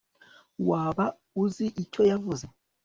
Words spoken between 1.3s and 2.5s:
uzi icyo yavuze